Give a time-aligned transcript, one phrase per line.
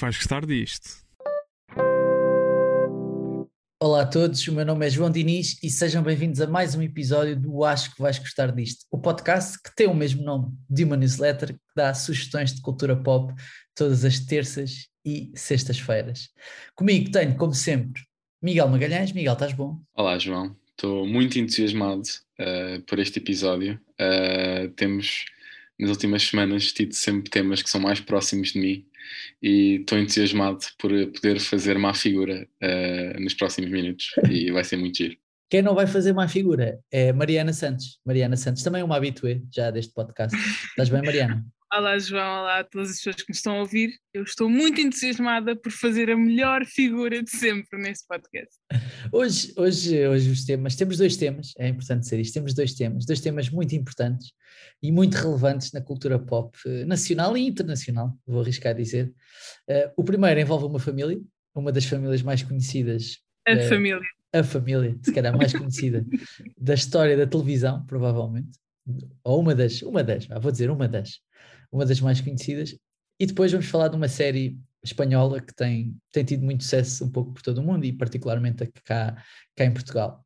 [0.00, 1.04] que vais gostar disto.
[3.78, 6.80] Olá a todos, o meu nome é João Diniz e sejam bem-vindos a mais um
[6.80, 10.84] episódio do Acho que vais gostar disto, o podcast que tem o mesmo nome de
[10.84, 13.34] uma newsletter que dá sugestões de cultura pop
[13.74, 16.30] todas as terças e sextas-feiras.
[16.74, 18.02] Comigo tenho, como sempre,
[18.42, 19.12] Miguel Magalhães.
[19.12, 19.80] Miguel, estás bom?
[19.94, 20.56] Olá, João.
[20.70, 23.78] Estou muito entusiasmado uh, por este episódio.
[24.00, 25.26] Uh, temos,
[25.80, 28.86] nas últimas semanas, tido sempre temas que são mais próximos de mim
[29.42, 34.76] e estou entusiasmado por poder fazer má figura uh, nos próximos minutos e vai ser
[34.76, 35.16] muito giro.
[35.48, 37.98] Quem não vai fazer má figura é Mariana Santos.
[38.04, 40.36] Mariana Santos também é uma habituê já deste podcast.
[40.36, 41.44] Estás bem, Mariana?
[41.72, 42.40] Olá, João.
[42.40, 43.92] Olá a todas as pessoas que me estão a ouvir.
[44.12, 48.56] Eu estou muito entusiasmada por fazer a melhor figura de sempre neste podcast.
[49.12, 53.06] Hoje, hoje, hoje os temas, temos dois temas, é importante dizer isto, temos dois temas,
[53.06, 54.32] dois temas muito importantes
[54.82, 59.14] e muito relevantes na cultura pop eh, nacional e internacional, vou arriscar a dizer.
[59.68, 61.20] Uh, o primeiro envolve uma família,
[61.54, 63.18] uma das famílias mais conhecidas.
[63.46, 64.08] A uh, família.
[64.32, 66.04] A família, se calhar mais conhecida
[66.58, 68.58] da história da televisão, provavelmente.
[69.22, 71.20] Ou uma das, uma das, vou dizer uma das
[71.70, 72.76] uma das mais conhecidas.
[73.18, 77.10] E depois vamos falar de uma série espanhola que tem, tem tido muito sucesso um
[77.10, 79.22] pouco por todo o mundo e particularmente cá,
[79.54, 80.24] cá em Portugal,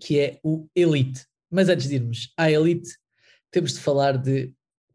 [0.00, 1.26] que é o Elite.
[1.50, 2.88] Mas antes de irmos à Elite,
[3.50, 4.52] temos de falar de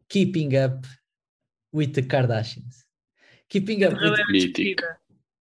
[0.08, 0.88] Keeping Up
[1.74, 2.84] with the Kardashians.
[3.48, 4.76] Keeping Up with the...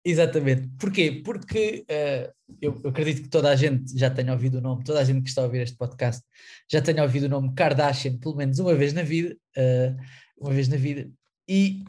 [0.09, 0.69] Exatamente.
[0.79, 1.21] Porquê?
[1.25, 5.01] Porque uh, eu, eu, acredito que toda a gente já tenha ouvido o nome, toda
[5.01, 6.25] a gente que está a ouvir este podcast
[6.71, 9.97] já tenha ouvido o nome Kardashian pelo menos uma vez na vida, uh,
[10.39, 11.11] uma vez na vida.
[11.49, 11.83] E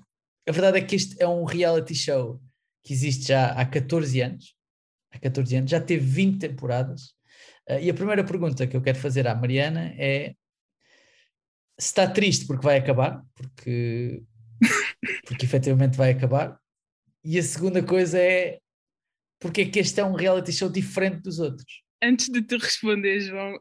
[0.50, 2.42] a verdade é que este é um reality show
[2.84, 4.56] que existe já há 14 anos,
[5.14, 7.10] há 14 anos, já teve 20 temporadas.
[7.70, 10.34] Uh, e a primeira pergunta que eu quero fazer à Mariana é
[11.80, 14.24] se está triste porque vai acabar, porque,
[15.28, 16.60] porque efetivamente vai acabar,
[17.28, 18.60] e a segunda coisa é
[19.40, 21.84] porque é que este é um reality show diferente dos outros?
[22.04, 23.60] Antes de te responder, João,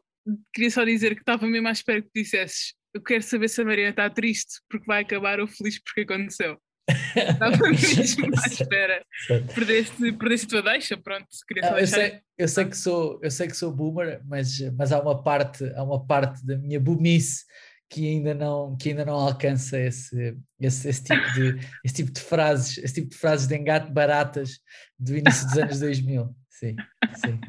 [0.53, 3.65] queria só dizer que estava mesmo à espera que dissesses eu quero saber se a
[3.65, 6.57] Mariana está triste porque vai acabar ou feliz porque aconteceu.
[7.15, 9.05] Estava mesmo à espera.
[9.53, 11.27] Perdeste, perdeste a tua deixa, pronto.
[11.45, 14.93] Queria só eu, sei, eu, sei que sou, eu sei que sou boomer, mas, mas
[14.93, 17.43] há uma parte, há uma parte da minha boomice
[17.89, 22.19] que ainda não, que ainda não alcança esse, esse, esse, tipo de, esse tipo de
[22.19, 24.59] frases, esse tipo de frases de engate baratas
[24.99, 26.35] do início dos anos 2000.
[26.49, 26.75] Sim,
[27.15, 27.39] sim.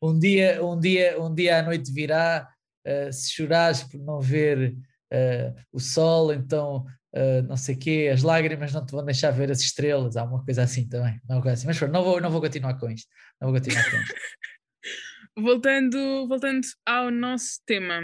[0.00, 2.48] Um dia, um dia, um dia à noite virá,
[2.86, 4.76] uh, se chorares por não ver
[5.12, 9.50] uh, o sol, então uh, não sei quê, as lágrimas não te vão deixar ver
[9.50, 11.66] as estrelas, há uma coisa assim também, coisa assim.
[11.66, 13.08] Mas não vou, não vou continuar com isto,
[13.40, 14.14] não vou continuar com isto.
[15.36, 18.00] voltando, voltando ao nosso tema,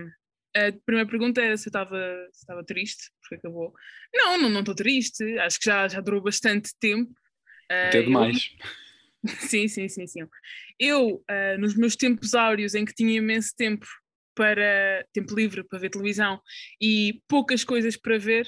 [0.66, 3.72] a primeira pergunta era se eu estava triste, porque acabou.
[4.12, 7.12] Não, não estou triste, acho que já, já durou bastante tempo.
[7.70, 8.50] Até uh, demais.
[9.24, 9.30] Eu...
[9.48, 10.26] sim, sim, sim, sim.
[10.78, 13.86] Eu, uh, nos meus tempos áureos, em que tinha imenso tempo
[14.34, 16.40] para tempo livre para ver televisão
[16.80, 18.46] e poucas coisas para ver,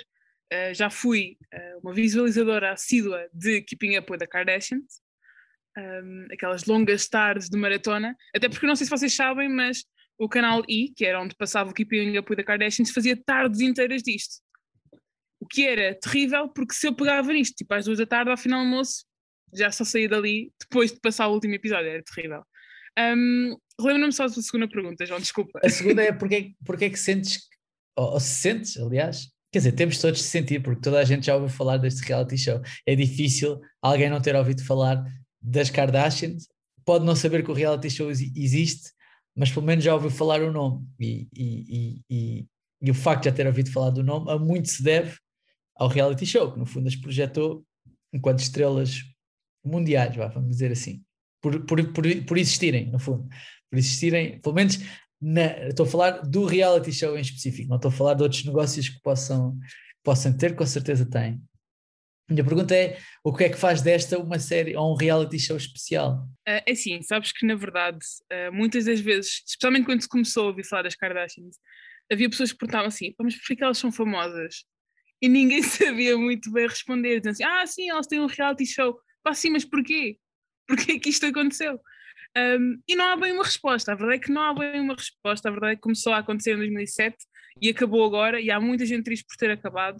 [0.52, 1.36] uh, já fui
[1.82, 5.00] uma visualizadora assídua de Keeping Up with the Kardashians,
[5.76, 9.84] um, aquelas longas tardes de maratona, até porque não sei se vocês sabem, mas
[10.20, 13.62] o canal I, que era onde passava o Keeping Up with the Kardashians, fazia tardes
[13.62, 14.34] inteiras disto.
[15.40, 18.36] O que era terrível, porque se eu pegava nisto, tipo às duas da tarde, ao
[18.36, 19.06] final do almoço,
[19.54, 22.42] já só saía dali depois de passar o último episódio, era terrível.
[22.98, 25.58] Um, Relembra-me só da segunda pergunta, João, desculpa.
[25.64, 27.38] A segunda é porque, porque é que sentes,
[27.96, 31.24] ou, ou se sentes, aliás, quer dizer, temos todos de sentir, porque toda a gente
[31.24, 32.60] já ouviu falar deste reality show.
[32.84, 35.02] É difícil alguém não ter ouvido falar
[35.40, 36.46] das Kardashians,
[36.84, 38.90] pode não saber que o reality show existe,
[39.36, 40.86] mas pelo menos já ouviu falar o nome.
[40.98, 42.46] E, e, e,
[42.82, 45.16] e, o facto de já ter ouvido falar do nome a muito se deve
[45.76, 47.64] ao reality show, que no fundo as projetou
[48.12, 49.02] enquanto estrelas
[49.64, 51.02] mundiais, vamos dizer assim,
[51.40, 53.28] por, por, por, por existirem, no fundo,
[53.70, 54.78] por existirem, pelo menos
[55.20, 58.44] na, estou a falar do reality show em específico, não estou a falar de outros
[58.44, 59.58] negócios que possam,
[60.02, 61.42] possam ter, com certeza têm.
[62.30, 65.56] Minha pergunta é: o que é que faz desta uma série ou um reality show
[65.56, 66.28] especial?
[66.48, 67.98] Uh, é assim, sabes que na verdade,
[68.32, 71.56] uh, muitas das vezes, especialmente quando se começou a ouvir falar das Kardashians,
[72.10, 74.64] havia pessoas que perguntavam assim: mas por que elas são famosas?
[75.20, 78.98] E ninguém sabia muito bem responder, dizendo assim: ah, sim, elas têm um reality show.
[79.22, 80.16] Pá, sim, mas porquê?
[80.66, 81.80] Porquê que isto aconteceu?
[82.36, 84.94] Um, e não há bem uma resposta, a verdade é que não há bem uma
[84.94, 87.16] resposta, a verdade é que começou a acontecer em 2007
[87.60, 89.98] e acabou agora, e há muita gente triste por ter acabado,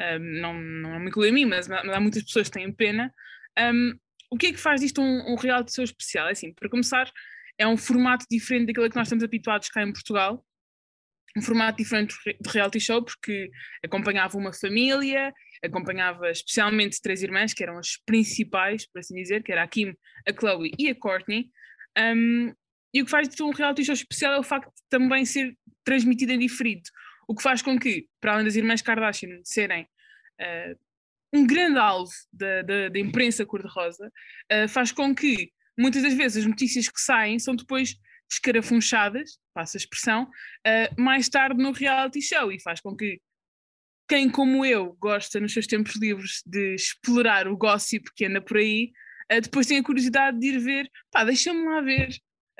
[0.00, 3.12] um, não, não me inclui a mim, mas, mas, há muitas pessoas que têm pena.
[3.58, 3.94] Um,
[4.30, 6.28] o que é que faz disto um, um reality show especial?
[6.28, 7.10] É assim, para começar,
[7.58, 10.44] é um formato diferente daquilo que nós estamos habituados cá em Portugal,
[11.36, 13.50] um formato diferente de reality show, porque
[13.84, 15.32] acompanhava uma família,
[15.64, 19.94] acompanhava especialmente três irmãs, que eram as principais, por assim dizer, que era a Kim,
[20.28, 21.50] a Chloe e a Courtney.
[21.98, 22.52] Um,
[22.94, 25.56] e o que faz de um reality show especial é o facto de também ser
[25.84, 26.82] transmitido em diferido.
[27.32, 29.84] O que faz com que, para além das irmãs Kardashian serem
[30.38, 30.78] uh,
[31.32, 34.12] um grande alvo da, da, da imprensa cor-de-rosa,
[34.52, 37.96] uh, faz com que muitas das vezes as notícias que saem são depois
[38.30, 43.18] escarafunchadas, passa a expressão, uh, mais tarde no reality show e faz com que
[44.06, 48.58] quem como eu gosta nos seus tempos livres de explorar o gossip que anda por
[48.58, 48.92] aí,
[49.32, 52.10] uh, depois tem a curiosidade de ir ver, pá, deixa-me lá ver.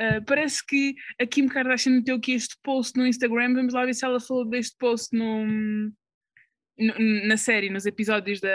[0.01, 3.95] Uh, parece que a Kim Kardashian meteu aqui este post no Instagram, vamos lá ver
[3.95, 8.49] se ela falou deste post no, no na série, nos episódios da,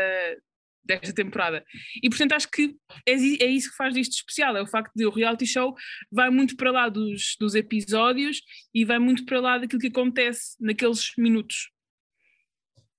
[0.83, 1.63] desta temporada.
[2.01, 2.75] E portanto acho que
[3.07, 5.75] é, é, isso que faz disto especial, é o facto de o reality show
[6.11, 8.41] vai muito para lá dos, dos episódios
[8.73, 11.69] e vai muito para lá daquilo que acontece naqueles minutos.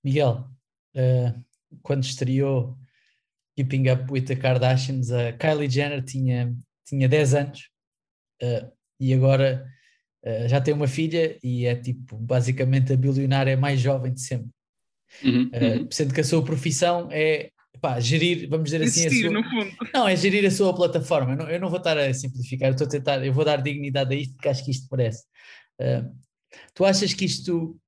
[0.04, 0.48] Miguel,
[0.94, 1.44] uh,
[1.82, 2.78] quando estreou
[3.56, 6.54] Keeping Up with the Kardashians, a Kylie Jenner tinha,
[6.86, 7.68] tinha 10 anos
[8.42, 8.70] uh,
[9.00, 9.66] e agora
[10.24, 14.50] uh, já tem uma filha e é tipo basicamente a bilionária mais jovem de sempre.
[15.24, 15.88] Uhum, uhum.
[15.90, 17.50] Sendo que a sua profissão é
[17.80, 19.30] pá, gerir, vamos dizer assim, Existir, sua...
[19.30, 19.70] no fundo.
[19.94, 21.32] Não, é gerir a sua plataforma.
[21.32, 23.62] Eu não, eu não vou estar a simplificar, eu estou a tentar, eu vou dar
[23.62, 25.24] dignidade a isto porque acho que isto merece.
[26.74, 27.78] Tu achas que isto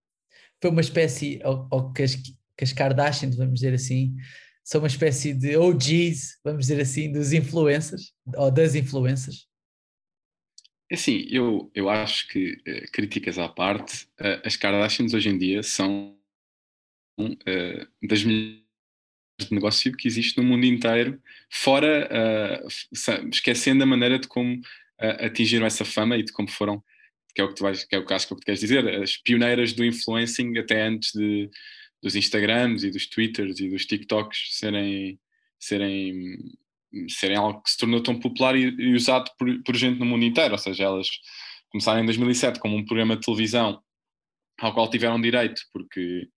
[0.60, 4.14] foi uma espécie, ou, ou que, as, que as Kardashians, vamos dizer assim,
[4.62, 9.46] são uma espécie de OGs, vamos dizer assim, dos influencers, ou das influências?
[10.90, 15.38] É assim, eu, eu acho que, uh, críticas à parte, uh, as Kardashians hoje em
[15.38, 16.18] dia são
[17.20, 18.60] uh, das melhores
[19.38, 22.60] de negócio que existe no mundo inteiro, fora
[23.32, 24.60] esquecendo a maneira de como
[24.98, 26.84] atingiram essa fama e de como foram,
[27.34, 29.16] que é o que tu vais, que é o que que, é queres dizer, as
[29.16, 31.48] pioneiras do influencing até antes de,
[32.02, 35.18] dos Instagrams e dos Twitters e dos TikToks serem,
[35.58, 36.36] serem,
[37.08, 40.24] serem algo que se tornou tão popular e, e usado por, por gente no mundo
[40.24, 41.08] inteiro, ou seja, elas
[41.70, 43.80] começaram em 2007 como um programa de televisão
[44.60, 46.28] ao qual tiveram direito, porque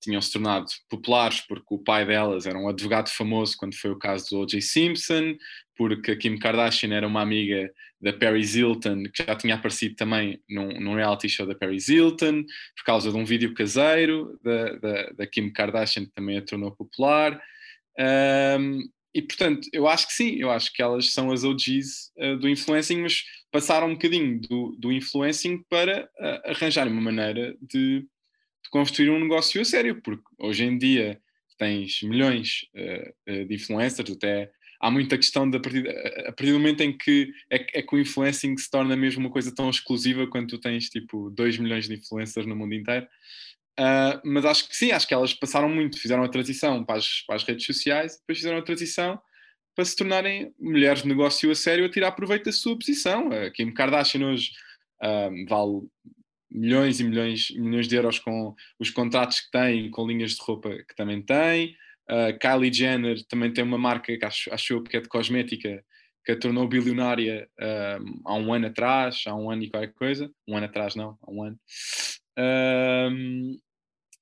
[0.00, 3.98] tinham se tornado populares porque o pai delas era um advogado famoso quando foi o
[3.98, 4.60] caso do O.J.
[4.60, 5.36] Simpson,
[5.76, 10.40] porque a Kim Kardashian era uma amiga da Paris Hilton, que já tinha aparecido também
[10.48, 12.44] num, num reality show da Paris Hilton,
[12.76, 16.70] por causa de um vídeo caseiro da, da, da Kim Kardashian, que também a tornou
[16.70, 17.40] popular.
[17.98, 22.36] Um, e portanto, eu acho que sim, eu acho que elas são as OGs uh,
[22.36, 28.06] do influencing, mas passaram um bocadinho do, do influencing para uh, arranjar uma maneira de
[28.68, 31.20] de construir um negócio a sério, porque hoje em dia
[31.58, 34.50] tens milhões uh, de influencers, até
[34.80, 37.94] há muita questão de a partir, a partir do momento em que é, é, que
[37.94, 41.88] o influencing se torna mesmo uma coisa tão exclusiva quando tu tens tipo 2 milhões
[41.88, 43.06] de influencers no mundo inteiro.
[43.78, 47.22] Uh, mas acho que sim, acho que elas passaram muito, fizeram a transição para as,
[47.22, 49.20] para as redes sociais, depois fizeram a transição
[49.76, 53.30] para se tornarem mulheres de negócio a sério a tirar proveito da sua posição.
[53.30, 54.50] A Kim Kardashian hoje
[55.00, 55.86] uh, vale
[56.50, 60.70] milhões e milhões, milhões de euros com os contratos que tem, com linhas de roupa
[60.70, 61.76] que também tem.
[62.10, 65.84] Uh, Kylie Jenner também tem uma marca que acho, acho que é de cosmética
[66.24, 67.48] que a tornou bilionária
[68.02, 70.30] um, há um ano atrás, há um ano e qualquer coisa.
[70.46, 71.58] Um ano atrás, não, há um ano.
[72.38, 73.58] Um,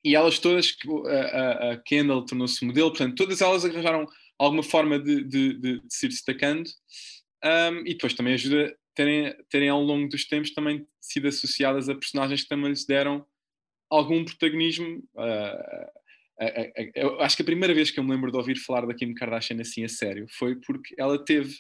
[0.07, 0.77] e elas todas,
[1.33, 4.07] a, a Kendall tornou-se modelo, portanto, todas elas arranjaram
[4.39, 6.71] alguma forma de, de, de, de se ir destacando.
[7.45, 11.95] Um, e depois também ajuda terem, terem ao longo dos tempos também sido associadas a
[11.97, 13.27] personagens que também lhes deram
[13.91, 15.03] algum protagonismo.
[15.17, 15.91] Uh,
[16.95, 19.13] eu acho que a primeira vez que eu me lembro de ouvir falar da Kim
[19.13, 21.57] Kardashian assim a sério foi porque ela teve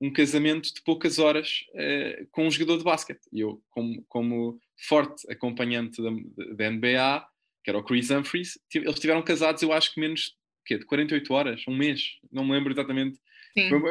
[0.00, 3.20] um casamento de poucas horas eh, com um jogador de basquete.
[3.32, 6.10] E eu, como, como forte acompanhante da,
[6.56, 7.26] da, NBA,
[7.64, 10.34] que era o Chris Humphries, eles estiveram casados, eu acho que menos
[10.66, 13.18] que de 48 horas, um mês, não me lembro exatamente.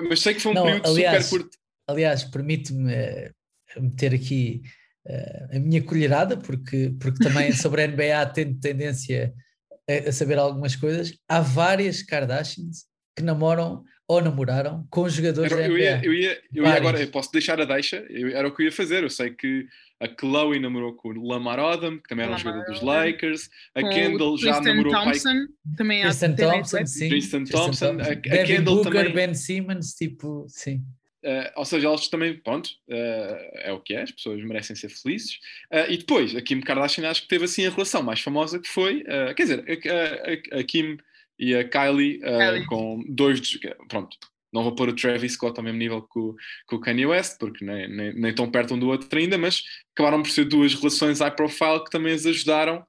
[0.08, 4.62] Mas sei que foi um não, período aliás, super curto aliás, permite-me uh, meter aqui
[5.08, 9.34] uh, a minha colherada, porque, porque também sobre a NBA tenho tendência
[9.90, 11.18] a, a, saber algumas coisas.
[11.28, 15.78] Há várias Kardashians que namoram ou namoraram com jogadores era, da NBA.
[15.78, 18.54] Eu ia, eu ia, eu ia agora, eu posso deixar a deixa, eu, era o
[18.54, 19.04] que eu ia fazer.
[19.04, 19.68] Eu sei que
[20.00, 23.82] a Chloe namorou com o Lamar Odom, que também era um jogador dos Lakers, a
[23.82, 25.76] com Kendall já Tristan namorou Thompson, pai...
[25.78, 27.10] também Tristan Thompson, sim.
[27.10, 29.14] Tristan Thompson, a, a Kendall Booker, também.
[29.14, 30.84] Ben Simmons, tipo, sim.
[31.24, 34.90] Uh, ou seja, eles também, pronto, uh, é o que é, as pessoas merecem ser
[34.90, 35.36] felizes.
[35.72, 38.68] Uh, e depois, a Kim Kardashian acho que teve assim a relação mais famosa que
[38.68, 39.06] foi,
[39.36, 40.98] quer dizer, a, a, a, Kim
[41.38, 42.66] e a Kylie, Kylie.
[42.68, 43.42] com dois,
[43.88, 44.18] pronto,
[44.54, 46.36] não vou pôr o Travis Scott ao mesmo nível que o,
[46.70, 49.64] que o Kanye West, porque nem, nem, nem tão perto um do outro ainda, mas
[49.96, 52.86] acabaram por ser duas relações high profile que também as ajudaram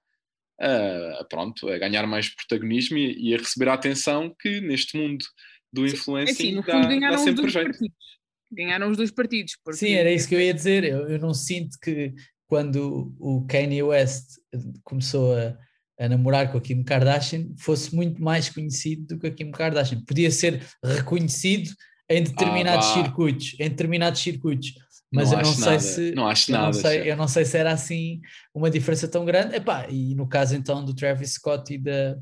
[0.60, 5.24] a, pronto, a ganhar mais protagonismo e, e, a receber a atenção que neste mundo
[5.72, 7.70] do influencing é assim, dá, dá sempre jeito.
[7.70, 8.14] Partidos.
[8.52, 9.56] Ganharam os dois partidos.
[9.64, 9.78] Porque...
[9.78, 10.84] Sim, era isso que eu ia dizer.
[10.84, 12.14] Eu, eu não sinto que
[12.46, 14.36] quando o Kanye West
[14.84, 15.56] começou a,
[15.98, 20.02] a namorar com a Kim Kardashian fosse muito mais conhecido do que a Kim Kardashian.
[20.06, 21.70] Podia ser reconhecido
[22.08, 24.74] em determinados ah, circuitos, em determinados circuitos,
[25.12, 25.80] mas não eu não sei nada.
[25.80, 26.66] se não acho eu nada.
[26.66, 28.20] Não sei, eu não sei se era assim
[28.54, 29.54] uma diferença tão grande.
[29.54, 32.18] Epá, e no caso então do Travis Scott e da,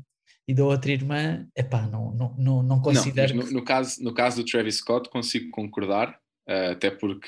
[0.47, 3.35] e da outra irmã, epá, não, não, não, não considero.
[3.35, 7.27] Não, no, no, caso, no caso do Travis Scott consigo concordar, uh, até porque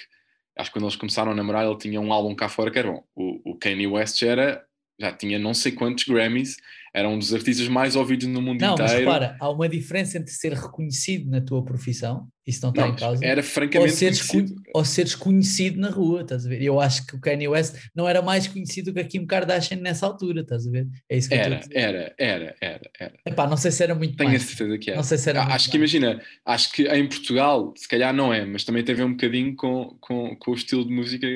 [0.58, 2.92] acho que quando eles começaram a namorar ele tinha um álbum cá fora que era
[2.92, 3.04] bom.
[3.16, 4.66] O, o Kanye West já era
[5.00, 6.58] já tinha não sei quantos Grammys,
[6.96, 8.94] era um dos artistas mais ouvidos no mundo não, inteiro.
[8.94, 12.84] Não, mas repara, há uma diferença entre ser reconhecido na tua profissão, isso não está
[12.84, 14.62] não, em causa, era francamente ou seres, conhecido.
[14.74, 16.62] ou seres conhecido na rua, estás a ver?
[16.62, 20.06] Eu acho que o Kanye West não era mais conhecido que a Kim Kardashian nessa
[20.06, 20.88] altura, estás a ver?
[21.10, 23.14] É isso que era, eu era, era, era, era.
[23.26, 24.44] Epá, não sei se era muito Tenho mais.
[24.44, 24.98] a certeza que era.
[24.98, 25.94] Não sei se era ah, Acho que mais.
[25.94, 29.98] imagina, acho que em Portugal, se calhar não é, mas também teve um bocadinho com,
[30.00, 31.28] com, com o estilo de música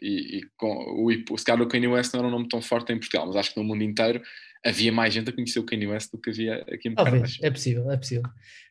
[0.00, 2.92] e, e com, o, se calhar o Kanye West não era um nome tão forte
[2.92, 4.22] em Portugal, mas acho que no mundo inteiro
[4.64, 7.24] havia mais gente a conhecer o Kanye West do que havia aqui em Portugal.
[7.42, 8.24] É possível, é possível.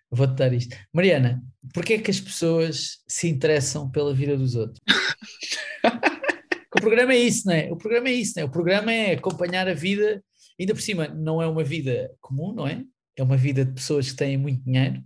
[0.10, 0.76] Vou-te dar isto.
[0.94, 1.44] Mariana,
[1.74, 4.80] porquê é que as pessoas se interessam pela vida dos outros?
[6.76, 7.72] o programa é isso, não é?
[7.72, 8.46] O programa é isso, não é?
[8.46, 10.24] O programa é acompanhar a vida,
[10.60, 12.84] ainda por cima, não é uma vida comum, não é?
[13.18, 15.04] É uma vida de pessoas que têm muito dinheiro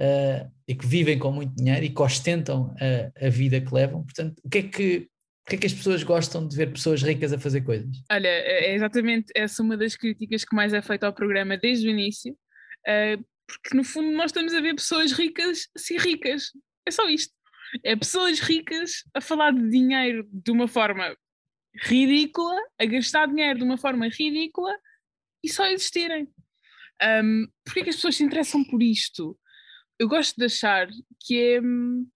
[0.00, 4.02] uh, e que vivem com muito dinheiro e que ostentam a, a vida que levam.
[4.02, 5.08] Portanto, o que é que
[5.44, 8.02] Porquê é que as pessoas gostam de ver pessoas ricas a fazer coisas?
[8.10, 11.86] Olha, é, é exatamente essa uma das críticas que mais é feita ao programa desde
[11.86, 16.50] o início, uh, porque no fundo nós estamos a ver pessoas ricas se ricas.
[16.86, 17.34] É só isto.
[17.82, 21.14] É pessoas ricas a falar de dinheiro de uma forma
[21.82, 24.74] ridícula, a gastar dinheiro de uma forma ridícula
[25.42, 26.28] e só existirem.
[27.02, 29.38] Um, Porquê é que as pessoas se interessam por isto?
[29.98, 30.88] Eu gosto de achar
[31.20, 32.06] que é hum,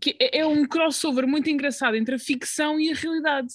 [0.00, 3.48] que é, é um crossover muito engraçado entre a ficção e a realidade.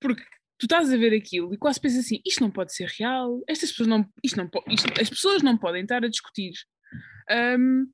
[0.00, 0.22] Porque
[0.58, 3.70] tu estás a ver aquilo e quase pensas assim: isto não pode ser real, estas
[3.70, 6.52] pessoas não, isto não isto, as pessoas não podem estar a discutir
[7.58, 7.86] um,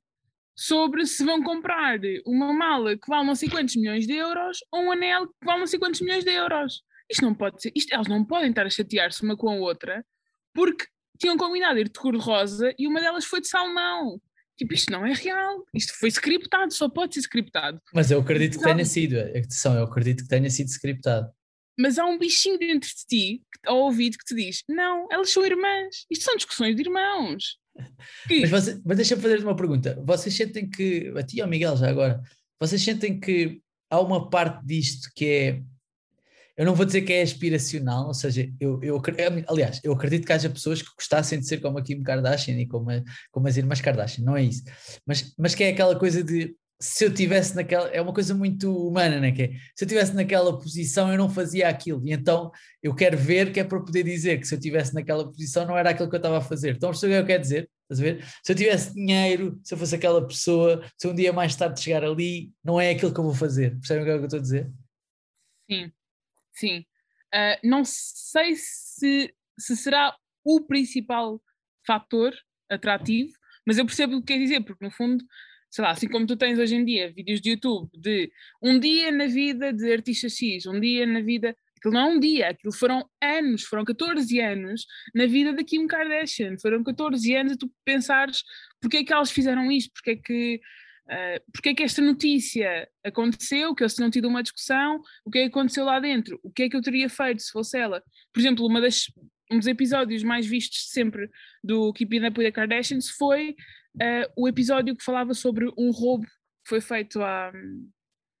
[0.55, 4.81] sobre se vão comprar uma mala que vale não sei quantos milhões de euros ou
[4.83, 6.83] um anel que vale não sei quantos milhões de euros.
[7.09, 10.05] Isto não pode ser, isto, elas não podem estar a chatear-se uma com a outra
[10.53, 10.85] porque
[11.19, 14.21] tinham combinado ir de cor-de-rosa e uma delas foi de salmão.
[14.61, 17.81] Tipo, isto não é real, isto foi scriptado, só pode ser scriptado.
[17.91, 21.31] Mas eu acredito que tenha sido, atenção, eu acredito que tenha sido scriptado.
[21.79, 25.43] Mas há um bichinho dentro de ti, ao ouvido, que te diz: não, elas são
[25.43, 27.57] irmãs, isto são discussões de irmãos.
[28.27, 28.41] Que...
[28.41, 31.89] Mas, você, mas deixa-me fazer uma pergunta: vocês sentem que, a ti ao Miguel já
[31.89, 32.21] agora,
[32.59, 35.63] vocês sentem que há uma parte disto que é
[36.61, 39.01] eu não vou dizer que é aspiracional, ou seja, eu, eu,
[39.47, 42.67] aliás, eu acredito que haja pessoas que gostassem de ser como a Kim Kardashian e
[42.67, 43.01] como, a,
[43.31, 44.63] como as irmãs Kardashian, não é isso,
[45.03, 48.75] mas, mas que é aquela coisa de se eu tivesse naquela, é uma coisa muito
[48.87, 49.31] humana, né?
[49.31, 52.51] que é, se eu tivesse naquela posição eu não fazia aquilo, e então
[52.83, 55.75] eu quero ver que é para poder dizer que se eu tivesse naquela posição não
[55.75, 57.69] era aquilo que eu estava a fazer, então percebeu o que eu quero dizer?
[57.89, 58.25] Estás a ver?
[58.43, 62.03] Se eu tivesse dinheiro, se eu fosse aquela pessoa, se um dia mais tarde chegar
[62.03, 64.39] ali, não é aquilo que eu vou fazer, percebem o que é que eu estou
[64.39, 64.71] a dizer?
[65.67, 65.91] Sim,
[66.53, 66.85] Sim.
[67.33, 71.41] Uh, não sei se, se será o principal
[71.85, 72.33] fator
[72.69, 73.33] atrativo,
[73.65, 75.23] mas eu percebo o que quer dizer, porque no fundo,
[75.69, 78.31] sei lá, assim como tu tens hoje em dia vídeos de YouTube de
[78.61, 81.55] um dia na vida de artista X, um dia na vida.
[81.77, 85.87] Aquilo não é um dia, aquilo foram anos, foram 14 anos na vida da Kim
[85.87, 88.43] Kardashian, foram 14 anos a tu pensares
[88.79, 90.61] porque é que elas fizeram isto, porque é que
[91.11, 95.39] Uh, porque é que esta notícia aconteceu, que eles tinham tido uma discussão, o que
[95.39, 98.01] é que aconteceu lá dentro, o que é que eu teria feito se fosse ela.
[98.31, 99.11] Por exemplo, uma das,
[99.51, 101.29] um dos episódios mais vistos sempre
[101.61, 103.49] do Keeping Up with the Kardashians foi
[103.95, 107.51] uh, o episódio que falava sobre um roubo que foi feito à,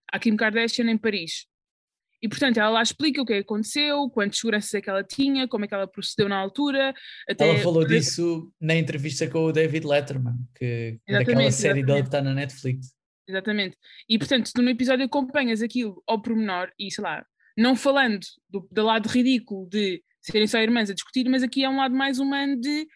[0.09, 1.50] à Kim Kardashian em Paris.
[2.21, 5.65] E, portanto, ela lá explica o que aconteceu, quantas seguranças é que ela tinha, como
[5.65, 6.93] é que ela procedeu na altura.
[7.27, 7.49] Até...
[7.49, 11.85] Ela falou disso na entrevista com o David Letterman, que, daquela série exatamente.
[11.85, 12.95] dele que está na Netflix.
[13.27, 13.77] Exatamente.
[14.07, 17.25] E, portanto, tu no episódio acompanhas aquilo ao pormenor e, sei lá,
[17.57, 21.69] não falando do, do lado ridículo de serem só irmãs a discutir, mas aqui é
[21.69, 22.87] um lado mais humano de,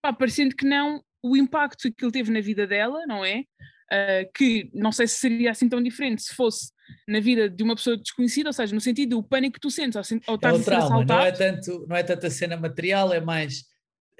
[0.00, 3.44] pá, parecendo que não, o impacto que ele teve na vida dela, não é?
[3.92, 6.70] Uh, que não sei se seria assim tão diferente se fosse
[7.08, 9.96] na vida de uma pessoa desconhecida, ou seja, no sentido do pânico que tu sentes
[9.96, 13.12] ao, ao estar é o trauma, não é, tanto, não é tanto a cena material,
[13.12, 13.64] é mais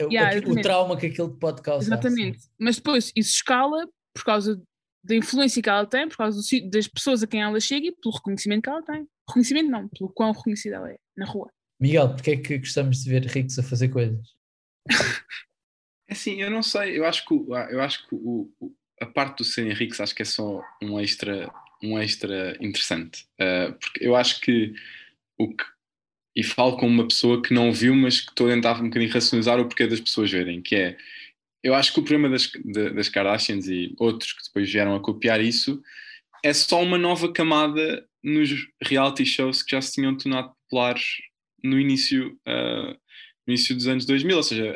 [0.00, 1.94] yeah, o, o, trauma que aquilo pode causar.
[1.94, 2.48] Exatamente, assim.
[2.58, 4.60] mas depois isso escala por causa
[5.02, 8.14] da influência que ela tem, por causa das pessoas a quem ela chega e pelo
[8.14, 9.06] reconhecimento que ela tem.
[9.28, 11.50] Reconhecimento não, pelo quão reconhecida ela é na rua.
[11.80, 14.20] Miguel, porque é que gostamos de ver ricos a fazer coisas?
[16.06, 19.38] É assim, eu não sei, eu acho que, eu acho que o, o, a parte
[19.38, 21.48] do serem ricos acho que é só um extra,
[21.82, 23.26] um extra interessante.
[23.40, 24.72] Uh, porque eu acho que
[25.38, 25.64] o que.
[26.36, 29.12] E falo como uma pessoa que não viu, mas que estou a tentar um bocadinho
[29.12, 30.96] racionalizar o porquê das pessoas verem, que é.
[31.62, 32.50] Eu acho que o problema das,
[32.94, 35.82] das Kardashians e outros que depois vieram a copiar isso
[36.42, 41.04] é só uma nova camada nos reality shows que já se tinham tornado populares
[41.62, 42.96] no início, uh,
[43.46, 44.36] no início dos anos 2000.
[44.36, 44.70] Ou seja,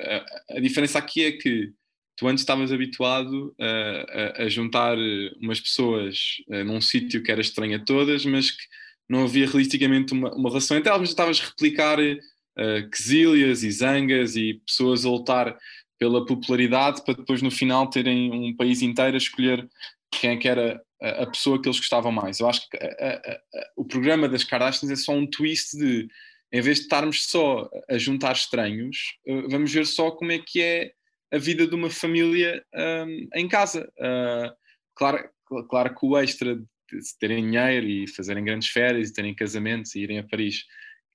[0.50, 1.72] a, a diferença aqui é que
[2.16, 4.96] tu antes estavas habituado a, a, juntar
[5.40, 8.62] umas pessoas uh, num sítio que era estranho a todas, mas que
[9.08, 13.70] não havia realisticamente uma, uma relação entre elas, mas estavas a replicar uh, quesílias e
[13.70, 15.56] zangas e pessoas a lutar
[15.98, 19.68] pela popularidade para depois no final terem um país inteiro a escolher
[20.10, 22.38] quem é que era a, a pessoa que eles gostavam mais.
[22.38, 23.40] Eu acho que a,
[23.76, 26.08] o programa das Kardashians é só um twist de
[26.52, 29.16] em vez de estarmos só a juntar estranhos,
[29.50, 30.92] vamos ver só como é que é
[31.34, 33.90] a vida de uma família um, em casa.
[33.98, 34.54] Uh,
[34.94, 35.28] claro,
[35.68, 40.00] claro que o extra de terem dinheiro e fazerem grandes férias e terem casamentos e
[40.00, 40.64] irem a Paris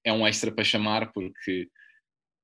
[0.03, 1.67] é um extra para chamar, porque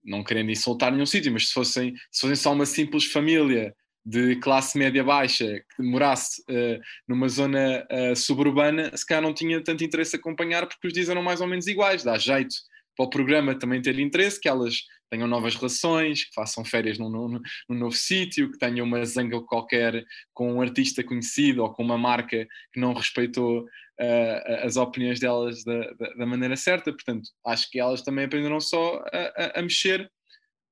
[0.03, 4.36] não querendo insultar nenhum sítio, mas se fossem, se fossem só uma simples família de
[4.36, 9.84] classe média baixa que morasse uh, numa zona uh, suburbana, se calhar não tinha tanto
[9.84, 12.55] interesse acompanhar porque os dias eram mais ou menos iguais, dá jeito
[12.96, 14.75] para o programa também ter interesse, que elas
[15.10, 19.40] tenham novas relações, que façam férias num, num, num novo sítio, que tenham uma zanga
[19.42, 25.20] qualquer com um artista conhecido ou com uma marca que não respeitou uh, as opiniões
[25.20, 26.92] delas da, da, da, maneira certa.
[26.92, 30.10] Portanto, acho que elas também aprenderam só a, a, a, mexer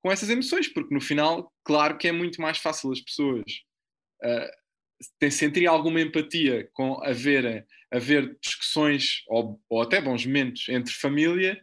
[0.03, 3.43] com essas emoções, porque no final, claro que é muito mais fácil as pessoas
[4.23, 11.61] uh, sentirem alguma empatia com haver, haver discussões ou, ou até bons momentos entre família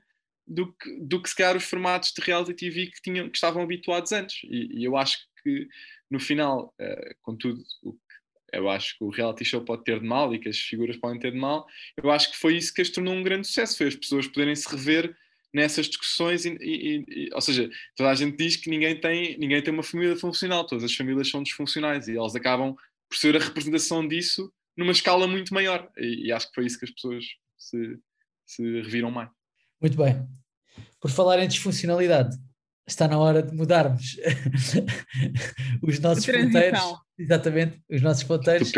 [0.51, 3.63] do que, do que se calhar os formatos de reality TV que, tinham, que estavam
[3.63, 4.43] habituados antes.
[4.45, 5.69] E, e eu acho que
[6.11, 8.11] no final, uh, contudo, o que
[8.53, 11.21] eu acho que o reality show pode ter de mal e que as figuras podem
[11.21, 11.67] ter de mal,
[12.03, 14.57] eu acho que foi isso que as tornou um grande sucesso, foi as pessoas poderem
[14.57, 15.17] se rever
[15.55, 19.63] nessas discussões, e, e, e, ou seja, toda a gente diz que ninguém tem, ninguém
[19.63, 22.75] tem uma família funcional, todas as famílias são disfuncionais e elas acabam
[23.09, 26.85] por ser a representação disso numa escala muito maior e, acho que foi isso que
[26.85, 27.25] as pessoas
[27.57, 27.99] se,
[28.47, 29.31] se reviram mais.
[29.81, 30.40] Muito bem.
[31.01, 32.37] Por falar em disfuncionalidade,
[32.87, 34.17] está na hora de mudarmos
[35.83, 36.81] os nossos ponteiros,
[37.19, 38.73] exatamente, os nossos ponteiros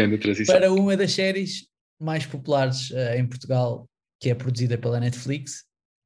[0.47, 1.67] para uma das séries
[1.99, 3.89] mais populares uh, em Portugal,
[4.21, 5.65] que é produzida pela Netflix,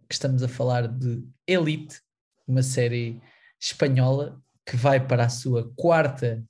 [0.08, 2.00] que estamos a falar de Elite,
[2.46, 3.20] uma série
[3.60, 6.44] espanhola que vai para a sua quarta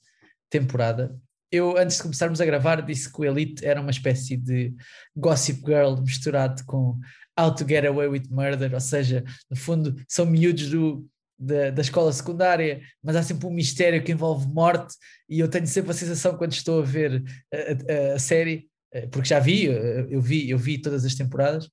[0.51, 1.19] temporada.
[1.51, 4.75] Eu, antes de começarmos a gravar, disse que o Elite era uma espécie de
[5.17, 6.99] Gossip Girl misturado com
[7.39, 11.07] How to Get Away with Murder, ou seja, no fundo são miúdos do,
[11.39, 14.95] da, da escola secundária, mas há sempre um mistério que envolve morte,
[15.29, 17.23] e eu tenho sempre a sensação quando estou a ver
[17.53, 21.15] a, a, a série, eh, porque já vi, eh, eu vi, eu vi todas as
[21.15, 21.69] temporadas,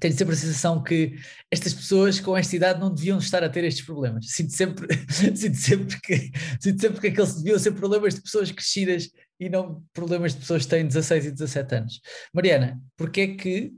[0.00, 1.14] tenho sempre a sensação que
[1.50, 4.26] estas pessoas com esta idade não deviam estar a ter estes problemas.
[4.30, 4.88] Sinto sempre,
[5.36, 9.84] sinto sempre, que, sinto sempre que aqueles deviam ser problemas de pessoas crescidas e não
[9.92, 12.00] problemas de pessoas que têm 16 e 17 anos.
[12.32, 13.72] Mariana, porquê é que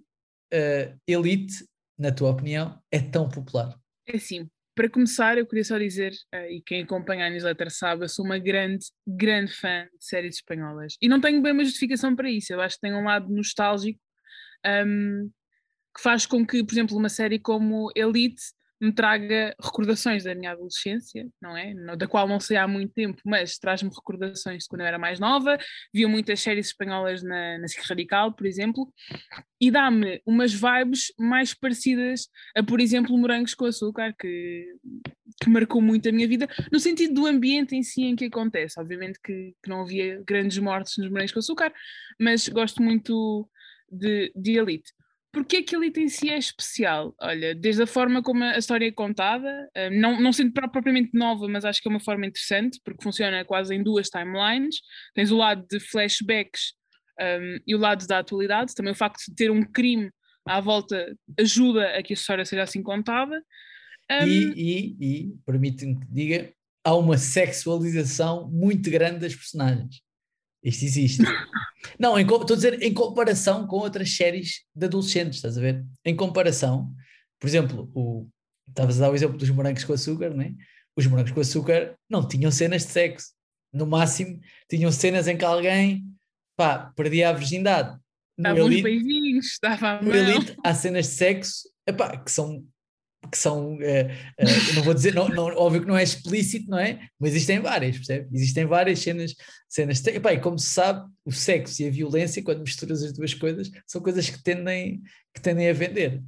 [0.52, 1.66] uh, Elite,
[1.98, 3.78] na tua opinião, é tão popular?
[4.06, 8.04] É assim, para começar, eu queria só dizer, uh, e quem acompanha a newsletter sabe,
[8.04, 10.96] eu sou uma grande, grande fã de séries espanholas.
[11.00, 12.52] E não tenho bem uma justificação para isso.
[12.52, 14.00] Eu acho que tem um lado nostálgico
[14.86, 15.30] um,
[15.96, 18.42] que faz com que, por exemplo, uma série como Elite
[18.80, 21.74] me traga recordações da minha adolescência, não é?
[21.96, 25.18] Da qual não sei há muito tempo, mas traz-me recordações de quando eu era mais
[25.18, 25.58] nova.
[25.92, 28.92] Via muitas séries espanholas na, na SIC Radical, por exemplo,
[29.60, 34.66] e dá-me umas vibes mais parecidas a, por exemplo, Morangos com Açúcar, que,
[35.42, 38.78] que marcou muito a minha vida, no sentido do ambiente em si em que acontece.
[38.78, 41.72] Obviamente que, que não havia grandes mortes nos Morangos com Açúcar,
[42.20, 43.48] mas gosto muito
[43.90, 44.92] de, de Elite.
[45.34, 47.12] Porque aquilo em si é especial?
[47.20, 51.48] Olha, desde a forma como a história é contada, eh, não, não sendo propriamente nova,
[51.48, 54.76] mas acho que é uma forma interessante, porque funciona quase em duas timelines.
[55.12, 56.74] Tens o lado de flashbacks
[57.18, 58.76] um, ehm, e o lado da atualidade.
[58.76, 60.08] Também o facto de ter um crime
[60.46, 63.36] à volta ajuda a que a história seja assim contada.
[64.08, 70.03] Um, e, ehm, e, e permite-me que diga, há uma sexualização muito grande das personagens.
[70.64, 71.22] Isto existe.
[71.98, 75.84] Não, estou a dizer em comparação com outras séries de adolescentes, estás a ver?
[76.04, 76.90] Em comparação,
[77.38, 78.26] por exemplo, o,
[78.68, 80.52] estavas a dar o exemplo dos morangos com açúcar, não é?
[80.96, 83.32] Os morangos com açúcar não tinham cenas de sexo.
[83.72, 86.04] No máximo, tinham cenas em que alguém
[86.56, 87.98] pá, perdia a virgindade.
[88.38, 92.64] Dava uns beijinhos, dava a No Elite há cenas de sexo epá, que são
[93.30, 96.78] que são, uh, uh, não vou dizer, não, não, óbvio que não é explícito, não
[96.78, 97.08] é?
[97.18, 98.28] Mas existem várias, percebe?
[98.32, 99.34] Existem várias cenas,
[99.68, 100.02] cenas.
[100.06, 104.00] E como se sabe, o sexo e a violência, quando misturas as duas coisas, são
[104.00, 105.02] coisas que tendem,
[105.34, 106.22] que tendem a vender,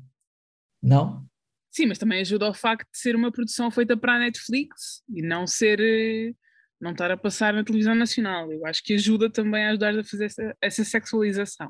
[0.83, 1.27] não?
[1.71, 5.23] Sim, mas também ajuda ao facto de ser uma produção feita para a Netflix e
[5.23, 5.81] não ser.
[5.81, 6.33] Eh,
[6.81, 8.53] não estar a passar na televisão nacional.
[8.53, 11.69] Eu acho que ajuda também a ajudar a fazer essa, essa sexualização.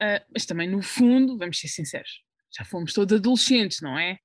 [0.00, 2.22] Uh, mas também, no fundo, vamos ser sinceros,
[2.56, 4.18] já fomos todos adolescentes, não é?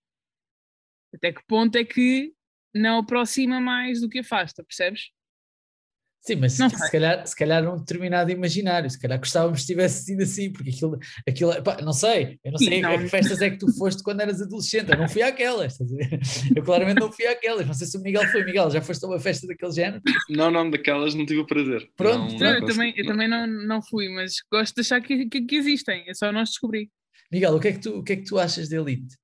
[1.14, 2.34] Até que ponto é que
[2.74, 5.12] não aproxima mais do que afasta, percebes?
[6.26, 10.06] Sim, mas se, se, calhar, se calhar um determinado imaginário, se calhar gostávamos que tivesse
[10.06, 12.94] sido assim, porque aquilo, aquilo pá, não sei, eu não sei não.
[12.94, 15.78] a que festas é que tu foste quando eras adolescente, eu não fui àquelas,
[16.56, 19.10] eu claramente não fui àquelas, não sei se o Miguel foi, Miguel, já foste a
[19.10, 20.02] uma festa daquele género?
[20.30, 21.92] Não, não, daquelas não tive o prazer.
[21.98, 25.26] Pronto, não, não eu, também, eu também não, não fui, mas gosto de achar que,
[25.26, 26.90] que, que existem, é só nós descobrir.
[27.34, 29.18] Miguel, o que é que tu, o que é que tu achas de Elite?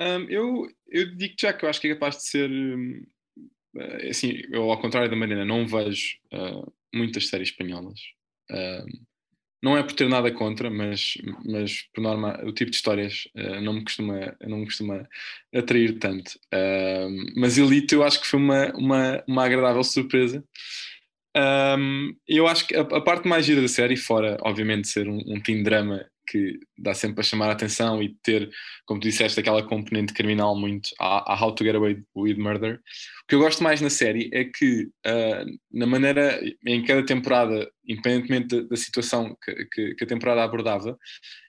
[0.00, 3.02] Um, eu, eu digo já que eu acho que é capaz de ser um,
[3.76, 8.00] eh, assim, eu ao contrário da Marina não vejo uh, muitas séries espanholas.
[8.50, 9.06] Uh,
[9.62, 13.60] não é por ter nada contra, mas, mas por norma o tipo de histórias uh,
[13.60, 15.08] não, me costuma, não me costuma
[15.52, 16.38] atrair tanto.
[17.36, 20.44] mas Elite eu acho que foi uma, uma, uma agradável surpresa.
[21.36, 25.18] Um, eu acho que a, a, parte mais gira da série, fora obviamente ser um,
[25.26, 28.50] um teen drama que dá sempre a chamar a atenção e ter,
[28.84, 32.74] como tu disseste, aquela componente criminal muito a, a How to Get Away with Murder.
[32.76, 37.70] O que eu gosto mais na série é que, uh, na maneira em cada temporada,
[37.86, 40.98] independentemente da, da situação que, que, que, a temporada abordava,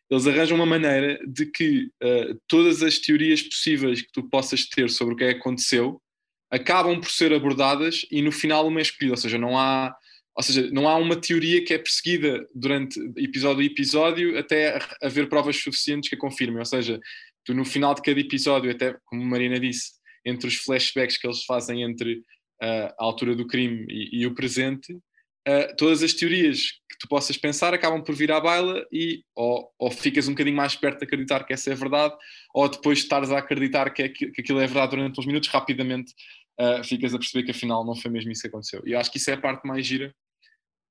[0.10, 4.90] eles arranjam uma maneira de que uh, todas as teorias possíveis que tu possas ter
[4.90, 6.02] sobre o que é que aconteceu
[6.50, 9.94] acabam por ser abordadas e no final uma é escolhida, ou seja, não há
[10.38, 15.28] ou seja, não há uma teoria que é perseguida durante episódio a episódio até haver
[15.28, 16.60] provas suficientes que a confirmem.
[16.60, 17.00] Ou seja,
[17.44, 21.26] tu no final de cada episódio, até como a Marina disse, entre os flashbacks que
[21.26, 22.18] eles fazem entre
[22.62, 27.08] uh, a altura do crime e, e o presente, uh, todas as teorias que tu
[27.08, 31.00] possas pensar acabam por vir à baila e ou, ou, ficas um bocadinho mais perto
[31.00, 32.14] de acreditar que essa é verdade,
[32.54, 35.50] ou depois de estares a acreditar que, é, que aquilo é verdade durante uns minutos,
[35.50, 36.14] rapidamente
[36.62, 38.84] uh, ficas a perceber que afinal não foi mesmo isso que aconteceu.
[38.86, 40.14] E eu acho que isso é a parte mais gira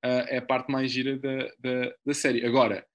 [0.06, 2.44] uh, é a parte mais gira da, da, da, série.
[2.46, 2.86] Agora,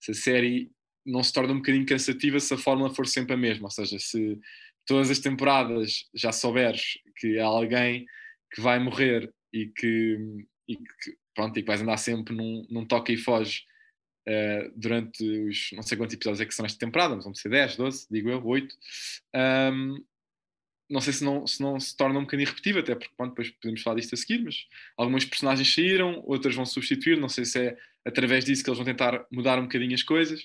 [0.00, 0.70] se a série
[1.06, 3.98] não se torna um bocadinho cansativa se a fórmula for sempre a mesma, ou seja,
[3.98, 4.38] se
[4.86, 8.06] todas as temporadas já souberes que há alguém
[8.52, 10.18] que vai morrer e que,
[10.68, 13.62] e que pronto, e que vais andar sempre num, num toque e foge
[14.28, 17.50] uh, durante os não sei quantos episódios é que são esta temporada, mas vão ser
[17.50, 18.74] 10, 12, digo eu, 8.
[19.34, 20.04] Um,
[20.90, 23.80] não sei se não, se não se torna um bocadinho repetitivo, até porque depois podemos
[23.80, 24.56] falar disto a seguir, mas
[24.96, 28.84] algumas personagens saíram, outras vão substituir, não sei se é através disso que eles vão
[28.84, 30.40] tentar mudar um bocadinho as coisas.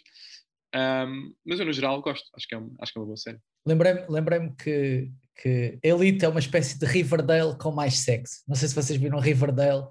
[0.75, 3.39] Um, mas eu, no geral, gosto, acho que é, acho que é uma boa série.
[3.65, 5.09] Lembrei-me lembrei que,
[5.41, 8.43] que Elite é uma espécie de Riverdale com mais sexo.
[8.47, 9.85] Não sei se vocês viram Riverdale,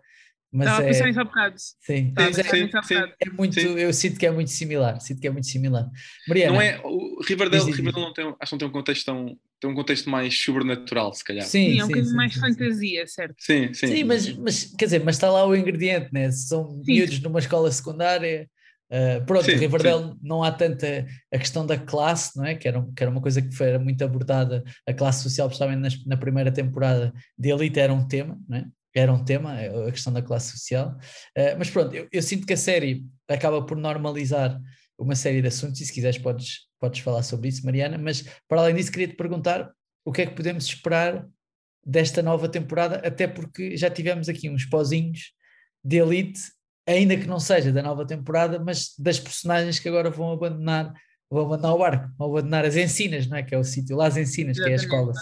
[0.55, 0.85] mas Estava é...
[0.85, 1.55] a pensar nisso há bocado.
[1.59, 3.77] Sim, sim, sim, sim, é muito, sim.
[3.77, 5.01] eu sinto que é muito similar.
[5.01, 5.91] Sinto que é muito similar.
[6.29, 9.37] Mariana, não é, o Riverdale, Riverdale não tem, acho que não tem um contexto tão,
[9.61, 11.45] tem um contexto mais sobrenatural, se calhar.
[11.45, 13.35] Sim, sim é um bocadinho mais fantasia, certo?
[13.41, 13.89] Sim, sim.
[13.89, 16.31] Sim, mas, mas quer dizer, mas está lá o ingrediente, né?
[16.31, 18.49] São miúdos numa escola secundária.
[18.89, 20.19] Uh, pronto, sim, Riverdale sim.
[20.23, 22.55] não há tanta a questão da classe, não é?
[22.55, 26.17] Que era, que era uma coisa que foi muito abordada, a classe social, principalmente na
[26.17, 28.65] primeira temporada de Elite, era um tema, não é?
[28.95, 30.97] Era um tema, a questão da classe social.
[31.37, 34.61] Uh, mas pronto, eu, eu, sinto que a série acaba por normalizar
[34.99, 37.99] uma série de assuntos, e se quiseres podes, podes falar sobre isso, Mariana.
[37.99, 39.71] Mas para além disso, queria te perguntar
[40.05, 41.27] o que é que podemos esperar
[41.85, 45.33] desta nova temporada, até porque já tivemos aqui uns pozinhos
[45.85, 46.41] de elite,
[46.87, 50.95] ainda que não seja da nova temporada, mas das personagens que agora vão abandonar,
[51.31, 53.43] vão abandonar o barco, vão abandonar as ensinas, não é?
[53.43, 55.13] Que é o sítio, lá as ensinas, que é a escola.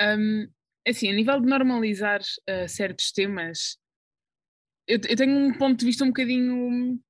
[0.00, 0.48] Um,
[0.86, 3.78] assim, a nível de normalizar uh, certos temas,
[4.86, 7.00] eu, eu, tenho um ponto de vista um bocadinho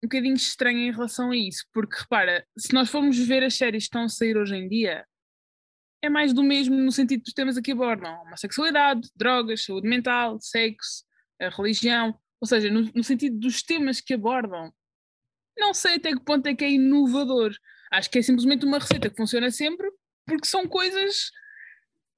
[0.00, 3.84] um bocadinho estranho em relação a isso, porque repara, se nós formos ver as séries
[3.84, 5.04] que estão a sair hoje em dia,
[6.00, 10.38] é mais do mesmo no sentido dos temas aqui abordam, uma sexualidade, drogas, saúde mental,
[10.40, 11.04] sexo,
[11.56, 14.72] religião, ou seja, no, no sentido dos temas que abordam,
[15.58, 17.52] não sei até que ponto é que é inovador.
[17.90, 19.90] Acho que é simplesmente uma receita que funciona sempre,
[20.26, 21.30] porque são coisas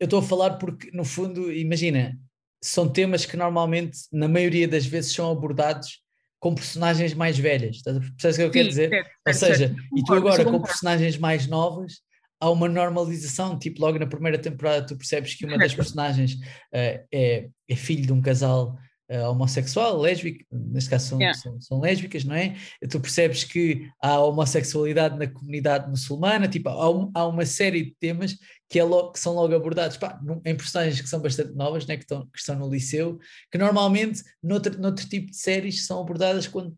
[0.00, 2.18] eu estou a falar porque, no fundo, imagina,
[2.62, 6.02] são temas que normalmente, na maioria das vezes, são abordados
[6.40, 7.82] com personagens mais velhas.
[7.82, 8.88] Percebes o que eu quero dizer?
[8.88, 9.82] Certo, Ou seja, certo.
[9.94, 12.00] e tu agora com personagens mais novas,
[12.40, 17.04] há uma normalização, tipo, logo na primeira temporada tu percebes que uma das personagens uh,
[17.12, 18.78] é, é filho de um casal
[19.10, 21.36] uh, homossexual, lésbica, neste caso são, yeah.
[21.36, 22.54] são, são, lésbicas, não é?
[22.88, 27.94] Tu percebes que há homossexualidade na comunidade muçulmana, tipo, há, um, há uma série de
[27.98, 28.36] temas
[28.68, 31.96] que, é logo, que são logo abordados pá, em personagens que são bastante novas, né,
[31.96, 33.18] que, estão, que estão no liceu,
[33.50, 36.76] que normalmente noutro, noutro tipo de séries são abordadas quando,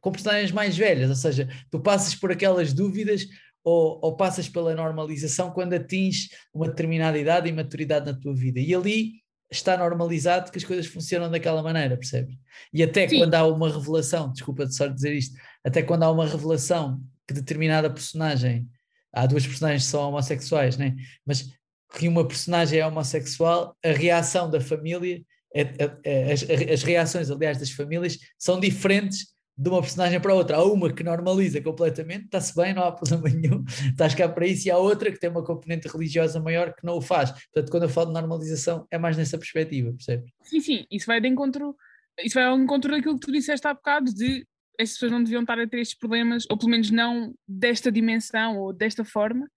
[0.00, 3.26] com personagens mais velhas, ou seja, tu passas por aquelas dúvidas
[3.62, 8.60] ou, ou, passas pela normalização quando atinges uma determinada idade e maturidade na tua vida.
[8.60, 9.23] E ali
[9.54, 12.36] está normalizado que as coisas funcionam daquela maneira, percebes?
[12.72, 13.18] E até Sim.
[13.18, 17.34] quando há uma revelação, desculpa de só dizer isto, até quando há uma revelação que
[17.34, 18.68] determinada personagem,
[19.12, 20.94] há duas personagens que são homossexuais, né?
[21.24, 21.50] mas
[21.96, 25.22] que uma personagem é homossexual, a reação da família,
[25.54, 30.34] é, é, é, as, as reações, aliás, das famílias são diferentes de uma personagem para
[30.34, 30.56] outra.
[30.56, 34.68] Há uma que normaliza completamente, está-se bem, não há problema nenhum, estás cá para isso,
[34.68, 37.30] e há outra que tem uma componente religiosa maior que não o faz.
[37.30, 40.30] Portanto, quando eu falo de normalização, é mais nessa perspectiva, percebes?
[40.42, 41.76] Sim, sim, isso vai de encontro,
[42.22, 44.46] isso vai ao encontro daquilo que tu disseste há bocado, de
[44.78, 48.58] estas pessoas não deviam estar a ter estes problemas, ou pelo menos não desta dimensão
[48.58, 49.48] ou desta forma,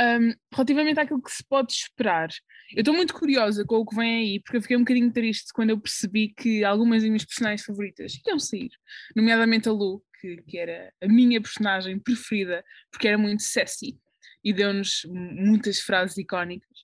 [0.00, 2.28] um, relativamente àquilo que se pode esperar,
[2.74, 5.52] eu estou muito curiosa com o que vem aí, porque eu fiquei um bocadinho triste
[5.52, 8.70] quando eu percebi que algumas das minhas personagens favoritas iam sair,
[9.16, 13.98] nomeadamente a Lu, que, que era a minha personagem preferida, porque era muito sassy
[14.44, 16.78] e deu-nos muitas frases icónicas.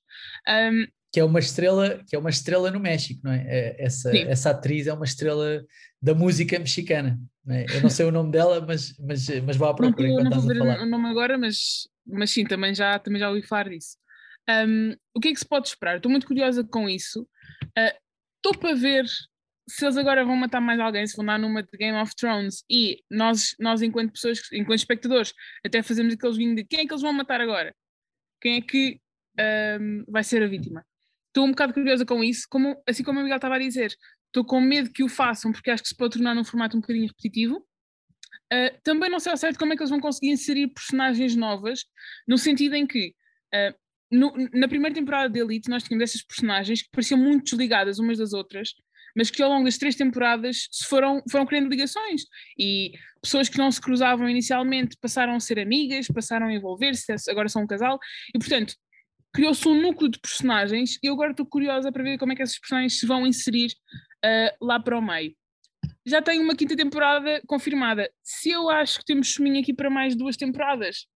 [0.49, 3.45] Um, que é uma estrela que é uma estrela no México, não é?
[3.47, 5.65] é essa, essa atriz é uma estrela
[6.03, 7.21] da música mexicana.
[7.45, 7.67] Não é?
[7.73, 10.43] Eu não sei o nome dela, mas, mas, mas vou à procura não, não vou
[10.43, 13.97] ver o nome agora, mas mas sim, também já, também já ouvi falar disso.
[14.49, 15.97] Um, o que é que se pode esperar?
[15.97, 17.27] Estou muito curiosa com isso.
[18.37, 19.07] Estou uh, para ver
[19.69, 22.65] se eles agora vão matar mais alguém, se vão dar numa de Game of Thrones
[22.69, 25.33] e nós, nós enquanto pessoas, enquanto espectadores,
[25.65, 27.75] até fazemos aqueles vinhos de quem é que eles vão matar agora?
[28.41, 29.01] Quem é que
[29.81, 30.85] um, vai ser a vítima?
[31.29, 34.45] Estou um bocado curiosa com isso, como, assim como o Miguel estava a dizer, estou
[34.45, 37.07] com medo que o façam porque acho que se pode tornar num formato um bocadinho
[37.07, 37.67] repetitivo
[38.55, 41.85] Uh, também não sei ao certo como é que eles vão conseguir inserir personagens novas,
[42.29, 43.15] no sentido em que
[43.53, 43.75] uh,
[44.11, 48.19] no, na primeira temporada de Elite nós tínhamos essas personagens que pareciam muito desligadas umas
[48.19, 48.75] das outras,
[49.17, 52.23] mas que ao longo das três temporadas foram, foram criando ligações.
[52.59, 57.49] E pessoas que não se cruzavam inicialmente passaram a ser amigas, passaram a envolver-se, agora
[57.49, 57.99] são um casal.
[58.35, 58.75] E portanto
[59.33, 62.43] criou-se um núcleo de personagens e eu agora estou curiosa para ver como é que
[62.43, 63.73] essas personagens se vão inserir
[64.25, 65.35] uh, lá para o meio
[66.07, 68.11] já tenho uma quinta temporada confirmada.
[68.23, 71.07] Se eu acho que temos chuminho aqui para mais duas temporadas,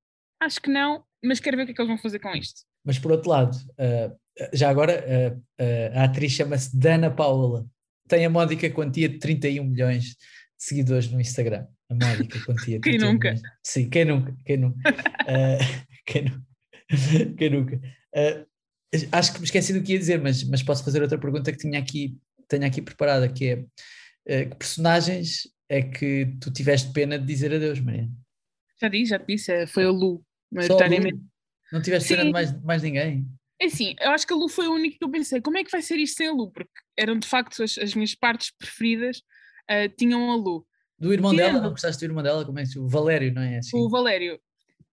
[0.40, 2.62] acho que não, mas quero ver o que é que eles vão fazer com isto.
[2.84, 4.18] Mas por outro lado, uh,
[4.52, 7.66] já agora, uh, uh, a atriz chama-se Dana Paola,
[8.08, 10.16] tem a módica quantia de 31 milhões de
[10.56, 11.66] seguidores no Instagram.
[11.90, 12.80] A módica quantia.
[12.82, 13.32] quem nunca?
[13.32, 13.42] Milhões.
[13.62, 14.34] Sim, quem nunca?
[14.44, 14.80] Quem nunca?
[16.06, 16.42] quem, nu
[17.36, 17.80] quem nunca?
[19.12, 21.58] acho que me esqueci do que ia dizer, mas, mas posso fazer outra pergunta que
[21.58, 22.16] tinha aqui,
[22.48, 23.64] tenho aqui preparada, que é
[24.24, 28.08] que personagens é que tu tiveste pena de dizer adeus, Maria?
[28.80, 31.20] Já disse, já te disse, eh, foi a Lu, maioritariamente.
[31.72, 32.16] Não tiveste Sim.
[32.16, 33.26] pena de mais, mais ninguém?
[33.60, 35.64] É assim, eu acho que a Lu foi a única que eu pensei, como é
[35.64, 36.50] que vai ser isto sem a Lu?
[36.50, 40.66] Porque eram de facto as, as minhas partes preferidas, uh, tinham a Lu.
[40.98, 42.44] Do irmão dela, não gostaste do irmão dela?
[42.44, 43.76] Como é que O Valério, não é assim?
[43.76, 44.40] O Valério.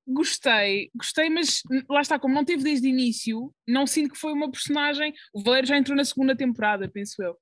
[0.08, 4.34] Gostei, gostei, mas lá está, como não teve desde o início, não sinto que foi
[4.34, 5.12] uma personagem.
[5.34, 7.36] O Valério já entrou na segunda temporada, penso eu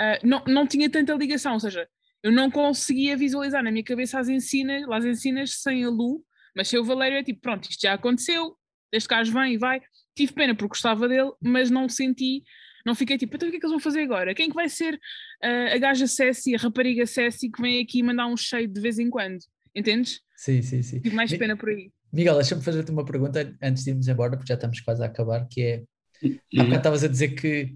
[0.00, 1.86] uh, não, não tinha tanta ligação, ou seja,
[2.22, 6.24] eu não conseguia visualizar na minha cabeça as ensinas, as ensinas sem a Lu,
[6.56, 8.56] mas se o Valério é tipo, pronto, isto já aconteceu,
[8.92, 9.80] este gajo vem e vai,
[10.14, 12.42] tive pena porque gostava dele, mas não senti,
[12.84, 14.34] não fiquei tipo, então o que é que eles vão fazer agora?
[14.34, 18.02] Quem é que vai ser uh, a gaja Cessi, a rapariga Cessi que vem aqui
[18.02, 19.38] mandar um cheio de vez em quando?
[19.74, 20.20] Entendes?
[20.36, 21.00] Sim, sim, sim.
[21.00, 21.90] Tive mais pena por aí.
[22.12, 25.46] Miguel, deixa-me fazer-te uma pergunta antes de irmos embora, porque já estamos quase a acabar,
[25.46, 25.82] que é,
[26.24, 27.72] há bocado estavas a dizer que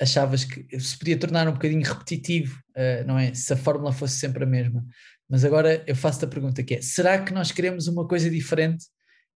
[0.00, 3.34] achavas que se podia tornar um bocadinho repetitivo, uh, não é?
[3.34, 4.84] Se a fórmula fosse sempre a mesma.
[5.28, 8.86] Mas agora eu faço-te a pergunta que é, será que nós queremos uma coisa diferente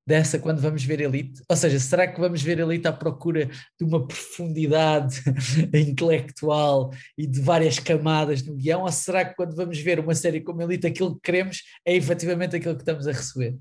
[0.06, 1.42] dessa quando vamos ver Elite?
[1.48, 3.46] Ou seja, será que vamos ver Elite à procura
[3.78, 5.22] de uma profundidade
[5.74, 8.82] intelectual e de várias camadas no guião?
[8.82, 12.56] Ou será que quando vamos ver uma série como Elite aquilo que queremos é efetivamente
[12.56, 13.56] aquilo que estamos a receber?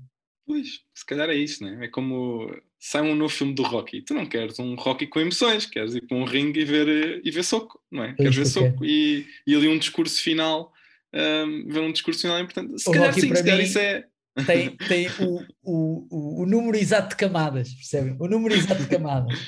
[0.46, 1.84] Pois, se calhar é isso, né?
[1.84, 4.02] É como sai um novo filme do Rocky.
[4.02, 7.30] Tu não queres um Rocky com emoções, queres ir para um ringue e ver, e
[7.30, 8.12] ver soco, não é?
[8.14, 10.72] Queres ver soco e, e ali um discurso final,
[11.14, 12.82] um, ver um discurso final é importante.
[12.82, 14.04] Se o calhar Rocky, sim, se calhar isso é.
[14.46, 18.16] Tem, tem o, o, o, número exato de camadas, percebem?
[18.18, 19.38] O número exato de camadas.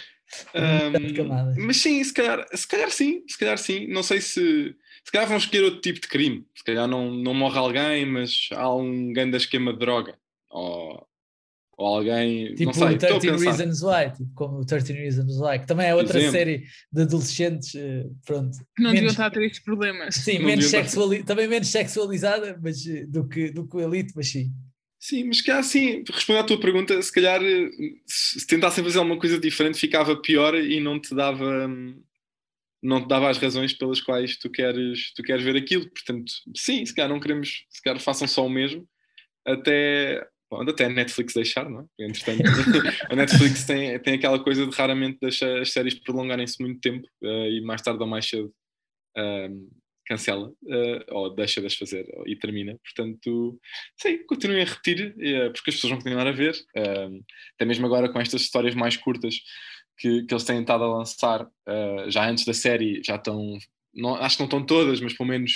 [0.54, 3.86] Um, mas sim, se calhar, se calhar sim, se calhar sim.
[3.88, 4.74] Não sei se.
[5.04, 6.46] Se calhar vão escolher outro tipo de crime.
[6.56, 10.16] Se calhar não, não morre alguém, mas há um grande esquema de droga
[10.54, 11.06] ou,
[11.76, 12.54] ou alguém.
[12.54, 13.56] Tipo não sei, o estou a 13 pensar.
[13.56, 16.32] Reasons Why, tipo, como o 13 Reasons Why, que também é outra Exemplo.
[16.38, 18.56] série de adolescentes, eh, pronto.
[18.78, 20.14] Não deviam estar a ter estes problemas.
[20.14, 23.80] Sim, Não menos estar- sexuali também menos sexualizada mas, eh, do, que, do que o
[23.80, 24.50] Elite, mas sim.
[24.98, 27.68] Sim, mas que assim, respondendo à tua pergunta, se calhar eh,
[28.06, 32.00] se se tentassem fazer alguma coisa diferente ficava pior e não te dava hum,
[32.82, 35.90] não te dava as razões pelas quais tu queres, tu queres ver aquilo.
[35.90, 38.86] Portanto, sim, se calhar não queremos, se calhar façam só o mesmo,
[39.46, 42.04] até, bom, até a Netflix deixar, não é?
[42.04, 42.42] Entretanto,
[43.10, 47.50] a Netflix tem, tem aquela coisa de raramente deixa as séries prolongarem-se muito tempo eh,
[47.50, 48.52] e mais tarde ou mais cedo
[49.16, 49.68] hum,
[50.06, 52.78] cancela eh, ou deixa de as fazer e termina.
[52.84, 53.58] Portanto,
[54.00, 56.54] sim, continuem a repetir, eh, porque as pessoas vão continuar a ver.
[56.76, 57.08] eh,
[57.54, 59.36] até mesmo agora com estas histórias mais curtas
[59.98, 61.48] que, que eles têm estado a lançar,
[62.08, 63.56] já antes da série, já estão,
[63.94, 65.52] não, acho que não estão todas, mas pelo menos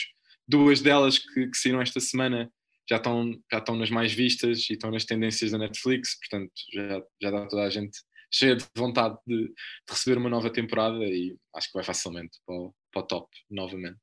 [0.47, 2.51] duas delas que, que saíram esta semana
[2.89, 7.03] já estão, já estão nas mais vistas e estão nas tendências da Netflix, portanto já,
[7.23, 7.99] já dá toda a gente
[8.33, 9.55] cheia de vontade de, de
[9.89, 13.99] receber uma nova temporada e acho que vai facilmente para o, para o top novamente.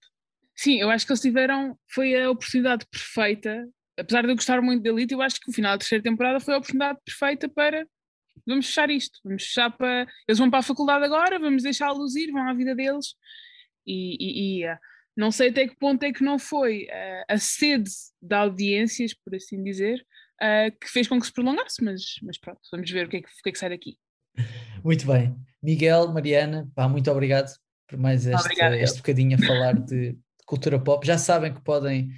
[0.56, 3.68] Sim, eu acho que eles tiveram, foi a oportunidade perfeita,
[3.98, 6.40] apesar de eu gostar muito da Elite, eu acho que o final da terceira temporada
[6.40, 7.86] foi a oportunidade perfeita para
[8.46, 10.08] vamos fechar isto, vamos fechar para.
[10.28, 13.16] Eles vão para a faculdade agora, vamos deixá-los ir, vão à vida deles
[13.86, 14.78] e, e- e,
[15.16, 17.90] não sei até que ponto é que não foi ah, a sede
[18.22, 20.06] de audiências, por assim dizer,
[20.42, 23.22] ah, que fez com que se prolongasse, mas, mas pronto, vamos ver o que é
[23.22, 23.98] que, o que, é que sai daqui.
[24.84, 25.36] Muito bem.
[25.64, 27.52] Miguel, Mariana, pá, muito obrigado
[27.88, 31.06] por mais este, Obrigada, este bocadinho a falar de, cultura pop.
[31.06, 32.10] Já sabem que podem,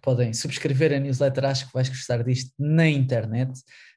[0.00, 3.52] podem subscrever a newsletter, acho que vais gostar disto na internet,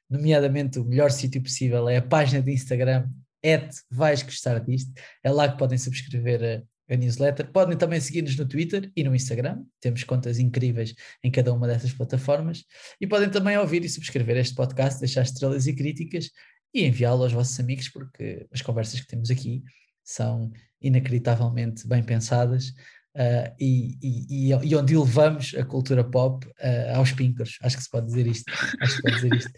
[0.08, 3.08] nomeadamente o melhor sítio possível é a página de Instagram,
[3.44, 4.92] at vais gostar disto,
[5.24, 7.50] é lá que podem subscrever a, newsletter.
[7.50, 11.92] Podem também seguir-nos no Twitter e no Instagram, temos contas incríveis em cada uma dessas
[11.92, 12.64] plataformas,
[13.00, 16.30] e podem também ouvir e subscrever este podcast, deixar estrelas e críticas
[16.74, 19.62] e enviá-lo aos vossos amigos, porque as conversas que temos aqui
[20.04, 20.50] são
[20.80, 22.72] inacreditavelmente bem pensadas
[23.14, 27.58] ah, e, e, e- onde elevamos a cultura pop ah, aos píncaros.
[27.62, 28.50] Acho que se pode dizer isto.
[28.80, 29.50] Acho que pode dizer isto.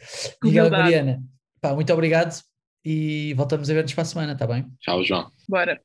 [0.43, 0.71] Miguel e.
[0.71, 1.23] Mariana,
[1.61, 2.43] pá, muito obrigado
[2.85, 4.67] e voltamos a ver-nos para a semana, está bem?
[4.81, 5.31] Tchau, João.
[5.49, 5.81] Bora.